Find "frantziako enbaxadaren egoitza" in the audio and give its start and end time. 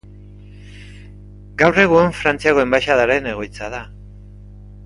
2.21-3.73